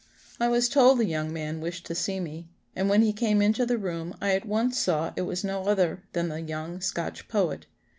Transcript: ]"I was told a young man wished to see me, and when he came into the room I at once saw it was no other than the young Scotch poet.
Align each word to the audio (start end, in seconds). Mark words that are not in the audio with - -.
]"I 0.39 0.47
was 0.47 0.67
told 0.67 0.99
a 0.99 1.05
young 1.05 1.31
man 1.31 1.61
wished 1.61 1.85
to 1.85 1.93
see 1.93 2.19
me, 2.19 2.49
and 2.75 2.89
when 2.89 3.03
he 3.03 3.13
came 3.13 3.39
into 3.39 3.67
the 3.67 3.77
room 3.77 4.15
I 4.19 4.31
at 4.33 4.47
once 4.47 4.79
saw 4.79 5.13
it 5.15 5.21
was 5.21 5.43
no 5.43 5.65
other 5.67 6.05
than 6.13 6.27
the 6.29 6.41
young 6.41 6.81
Scotch 6.81 7.27
poet. 7.27 7.67